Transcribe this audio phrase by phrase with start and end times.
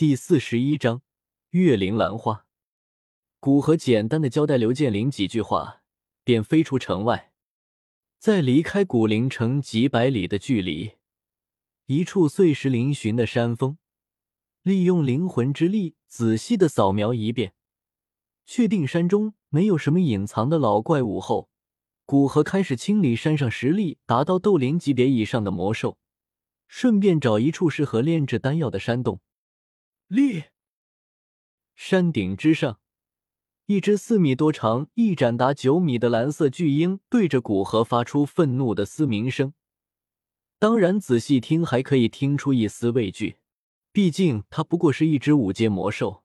[0.00, 1.02] 第四十一章
[1.50, 2.46] 月灵兰花。
[3.38, 5.82] 古河简单的交代刘建林几句话，
[6.24, 7.34] 便飞出城外。
[8.18, 10.92] 在离开古灵城几百里的距离，
[11.84, 13.76] 一处碎石嶙峋的山峰，
[14.62, 17.52] 利用灵魂之力仔细的扫描一遍，
[18.46, 21.50] 确定山中没有什么隐藏的老怪物后。
[22.06, 25.98] 古河开始清理山上实力达到斗灵级别以上的魔兽，
[26.66, 29.20] 顺便找一处适合炼制丹药的山洞。
[30.12, 30.46] 立
[31.76, 32.80] 山顶之上，
[33.66, 39.54] 一只四米多长、翼展达九米的蓝色巨鹰对着古河发出愤怒的嘶鸣声。
[40.58, 43.36] 当然，仔细听还可以听出一丝畏惧，
[43.92, 46.24] 毕竟它不过是一只五阶魔兽，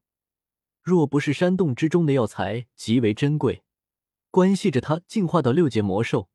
[0.81, 3.61] 若不是山洞之中的药材极为珍贵。
[4.31, 6.31] 关系着它进化到六阶魔兽，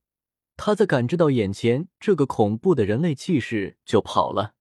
[0.57, 4.55] 它在感知到眼前这个恐怖的人类气势就跑了。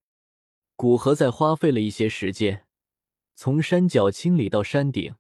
[0.76, 2.66] 古河在花费了一些时间，
[3.42, 5.16] 从山脚清理到山顶，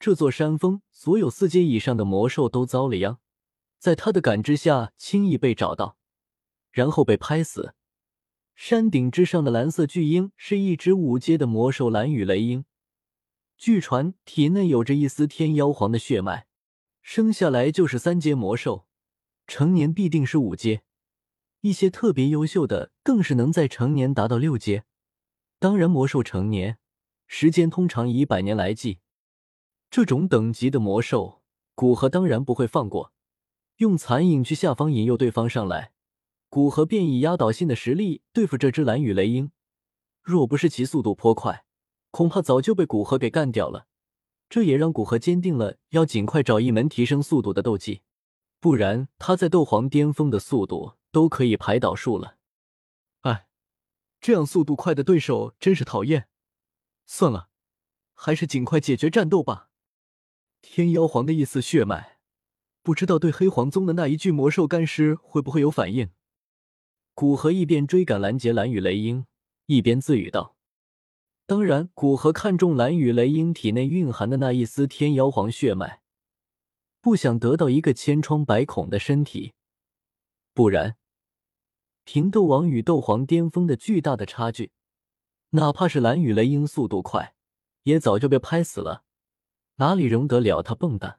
[0.00, 3.18] 这座山峰所有四阶以上的魔兽都遭了殃，
[3.78, 5.96] 在他的感知下轻易被找到，
[6.72, 7.76] 然后被拍死。
[8.56, 12.64] 山顶之上的蓝色巨鹰是一只五阶的魔兽蓝羽雷鹰，
[13.56, 16.48] 据传体内有着一丝天妖皇的血脉。
[17.02, 18.88] 生下来就是三阶魔兽，
[19.46, 20.82] 成年必定是五阶，
[21.60, 24.82] 一些特别优秀的更是能在成年达到六阶。
[25.60, 26.78] 当然，魔兽成年
[27.26, 29.00] 时间通常以百年来计，
[29.90, 31.42] 这种等级的魔兽，
[31.74, 33.12] 古河当然不会放过，
[33.76, 35.92] 用残影去下方引诱对方上来。
[36.48, 39.50] 古河便以压倒性的实力对付这只蓝羽雷鹰，
[40.22, 41.64] 若不是其速度颇快，
[42.12, 43.88] 恐怕早就被古河给干掉了。
[44.48, 48.02] 这也让古河坚定了要尽快找一门提升速度的斗技，
[48.60, 52.36] 不然他在斗皇巅峰的速度都可以排倒数了。
[53.22, 53.48] 哎，
[54.20, 56.28] 这样速度快的对手真是讨厌。
[57.06, 57.48] 算了，
[58.14, 59.70] 还是尽快解决战斗吧。
[60.62, 62.18] 天妖皇的一丝血脉，
[62.82, 66.10] 不知道对黑皇宗的那一具魔兽干尸会不会有反应。
[67.14, 69.26] 古河一边追赶拦截蓝羽雷鹰，
[69.66, 70.56] 一边自语道。
[71.46, 76.00] 当然，古河看中蓝羽雷鹰体内蕴含的那一丝天妖皇血脉，
[77.02, 79.52] 不想得到一个千疮百孔的身体，
[80.54, 80.96] 不然，
[82.04, 84.72] 凭斗王与斗皇巅峰的巨大的差距，
[85.56, 87.36] 哪怕是蓝羽雷鹰速度快，
[87.84, 89.04] 也早就被拍死了，
[89.76, 91.18] 哪里容得了他蹦跶？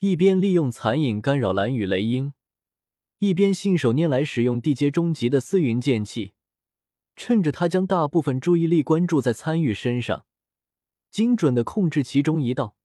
[0.00, 2.34] 一边利用残影干扰蓝羽雷鹰，
[3.20, 6.34] 一边信手拈来使用地阶中级的丝云剑气。
[7.16, 10.26] 趁着他将大部分注意力关注在参与身上，
[11.10, 12.76] 精准的控制其中一道，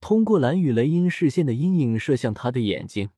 [0.00, 3.08] 通过蓝羽雷鹰视线的阴影射向他的眼睛。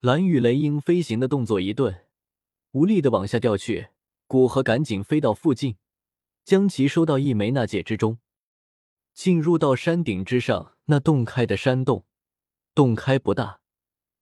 [0.00, 2.06] 蓝羽雷鹰飞行的动作一顿，
[2.72, 3.88] 无力的往下掉去。
[4.34, 5.76] 古河赶紧飞到附近，
[6.42, 8.18] 将其收到一枚纳戒之中。
[9.12, 12.04] 进入到山顶之上，那洞开的山洞，
[12.74, 13.60] 洞开不大，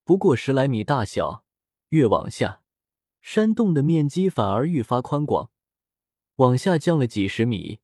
[0.04, 1.46] 不过十来米大小。
[1.88, 2.60] 越往下。
[3.22, 5.50] 山洞的面积反而愈发宽广，
[6.36, 7.80] 往下降了几十米，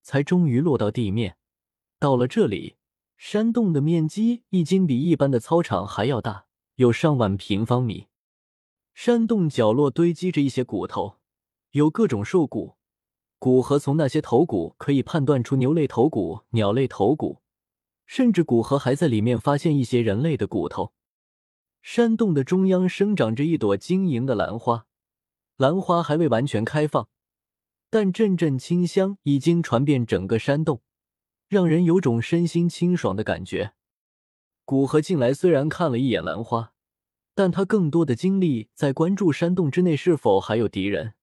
[0.00, 1.38] 才终于落到地面。
[1.98, 2.76] 到了这里，
[3.16, 6.46] 山洞的面积已经比一般的操场还要大，
[6.76, 8.06] 有上万平方米。
[8.94, 11.17] 山洞角落堆积着一些骨头，
[11.72, 12.76] 有各种兽骨。
[13.38, 17.40] 古河从那些头骨可以判断出牛类头骨、鸟类头骨，
[18.04, 20.92] 甚至古河还在里面发现一些人类的骨头。
[21.80, 24.86] 山洞的中央生长着一朵晶莹的兰花，
[25.56, 27.08] 兰花还未完全开放，
[27.88, 30.82] 但阵阵清香已经传遍整个山洞，
[31.48, 33.74] 让人有种身心清爽的感觉。
[34.64, 36.72] 古河进来虽然看了一眼兰花，
[37.36, 41.14] 但他更多的精力在关注山洞之内是否还有敌人，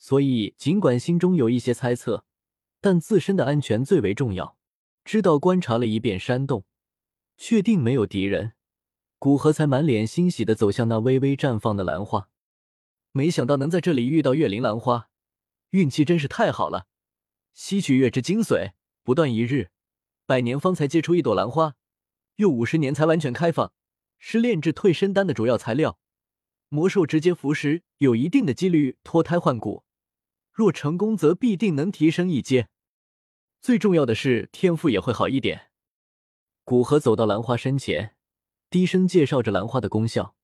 [0.00, 2.24] 所以尽管心中有一些猜测，
[2.80, 4.56] 但自身的安全最为重要。
[5.04, 6.64] 知道观察了一遍山洞，
[7.36, 8.54] 确定没有敌人。
[9.18, 12.30] 古河才满脸欣喜的走向那微微绽放的兰花，
[13.12, 15.10] 没想到能在这里遇到月灵兰花，
[15.70, 16.86] 运气真是太好了。
[17.52, 18.72] 吸取月之精髓，
[19.02, 19.68] 不断一日，
[20.24, 21.74] 百年方才结出一朵兰花，
[22.36, 23.74] 又五十年才完全开放，
[24.18, 25.98] 是炼制退身丹的主要材料。
[26.70, 29.84] 魔兽直接服食，有一定的几率脱胎换骨，
[30.60, 32.68] 若成功则必定能提升一阶。
[33.62, 35.70] 最重要的是天赋也会好一点。
[36.64, 38.14] 古河走到兰花身前。
[38.68, 40.36] 低声介绍着兰花的功效，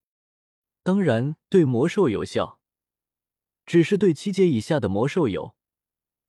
[0.83, 2.59] 当然对魔兽有效，
[3.65, 5.55] 只是对七阶以下的魔兽有，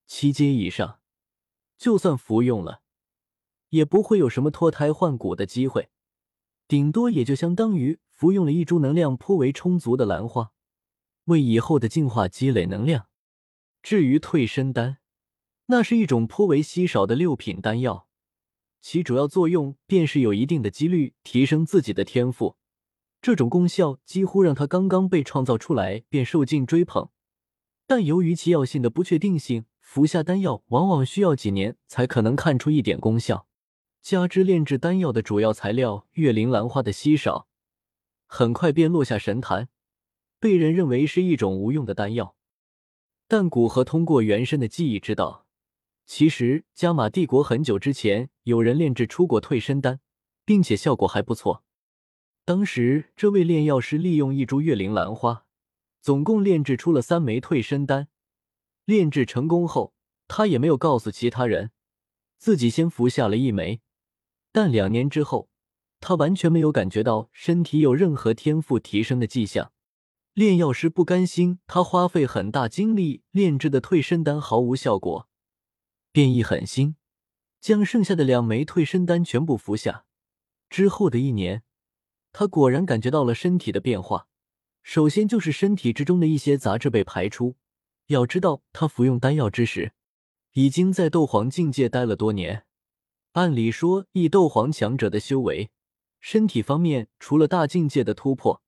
[0.06, 1.00] 七阶以上，
[1.76, 2.84] 就算服用了，
[3.70, 5.90] 也不会有什么脱胎换骨的机会，
[6.68, 10.52] 顶多也就相当于服用了一株能量颇为充足的兰花，
[11.24, 13.08] 为以后的进化积累能量。
[13.82, 14.98] 至于退身丹，
[15.68, 18.08] 那是一种颇为稀少的六品丹药，
[18.82, 22.58] 其主要作用便是有一定的几率提升自己的天赋。
[23.22, 27.10] 这种功效几乎让他刚刚被创造出来便受尽追捧。
[27.86, 33.48] 但由于其药性的不确定性，服下丹药往往需要几年才可能看出一点功效。
[34.02, 37.50] 加之炼制丹药的主要材料月灵兰花的稀少，
[38.26, 39.68] 很快便落下神坛，
[40.40, 42.37] 被人认为是一种无用的丹药。
[43.28, 45.46] 但古河通过原身的记忆知道，
[46.06, 50.00] 其实加玛帝国很久之前有人炼制出过退身丹，
[50.46, 51.64] 并且效果还不错。
[52.46, 55.46] 当时这位炼药师利用一株月灵兰花，
[56.02, 58.08] 总共炼制出了三枚退身丹。
[58.86, 59.94] 炼制成功后，
[60.30, 61.72] 他也没有告诉其他人，
[62.38, 63.82] 自己先服下了一枚。
[64.54, 65.50] 但两年之后，
[66.00, 69.74] 他完全没有感觉到身体有任何天赋提升的迹象。
[70.38, 75.28] 炼药师不甘心他花费很大精力炼制的退身丹毫无效果，
[76.12, 76.96] 便一狠心，
[77.60, 80.06] 将剩下的两枚退身丹全部服下。
[80.70, 81.64] 之后的一年，
[82.32, 84.28] 他果然感觉到了身体的变化。
[84.84, 87.56] 首先就是身体之中的一些杂质被排出。
[88.06, 89.94] 要知道，他服用丹药之时，
[90.54, 92.68] 已经在斗皇境界待了多年。
[93.32, 95.72] 按理说，以斗皇强者的修为，
[96.20, 98.62] 身体方面除了大境界的突破。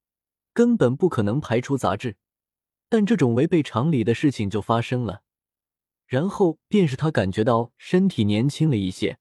[0.53, 2.17] 根本不可能排出杂质，
[2.89, 5.21] 但这种违背常理的事情就发生了。
[6.05, 9.19] 然后便是他感觉到身体年轻了一些，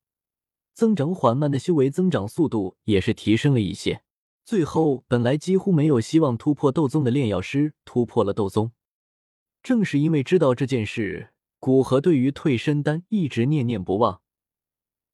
[0.73, 4.03] 增长缓慢的修为增长速度也是提升了一些。
[4.45, 8.73] 最后，本来几乎没有希望突破斗宗的炼药师突破了斗宗。
[9.63, 14.23] 正是因为知道这件事，古河对于退身丹一直念念不忘。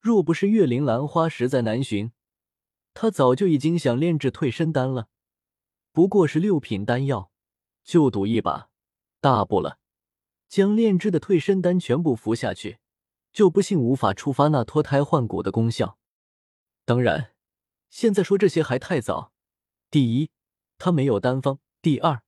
[0.01, 2.13] 若不是月灵兰花实在难寻，
[2.93, 5.09] 他早就已经想炼制退身丹了。
[5.95, 7.31] 不过是六品丹药，
[7.85, 8.69] 就赌一把，
[9.21, 9.79] 大不了
[10.49, 12.79] 将炼制的退身丹全部服下去，
[13.33, 15.97] 就不信无法触发那脱胎换骨的功效。
[16.85, 17.35] 当然，
[17.91, 19.33] 现在说这些还太早。
[19.89, 20.31] 第一，
[20.79, 22.23] 他没有丹方；第二，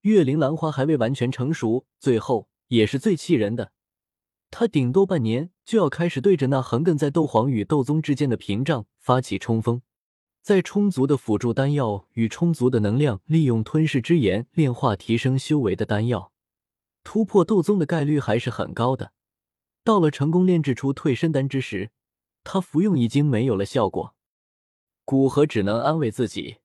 [0.00, 3.72] 月灵兰花还未完全成熟；最后，也是最气人的，
[4.50, 9.82] 他顶多半年就要开始对着那横亘在斗皇与斗宗之间的屏障发起冲锋。
[10.44, 16.32] 在充足的辅助丹药与充足的能量，利用吞噬之炎炼化提升修为的丹药，
[17.02, 19.14] 突破斗宗的概率还是很高的。
[19.82, 21.92] 到了成功炼制出退身丹之时，
[22.42, 24.14] 他服用已经没有了效果。
[25.06, 26.58] 古河只能安慰自己，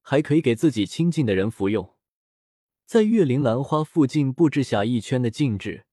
[0.00, 1.94] 还可以给自己亲近的人服用。
[2.86, 5.84] 在月灵兰花附近布置下一圈的禁制，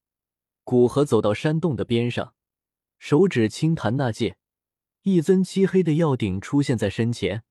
[0.63, 2.35] 古河走到山洞的边上，
[2.97, 4.37] 手指轻弹那戒。
[5.03, 7.43] 一尊漆黑的药鼎出现在身前，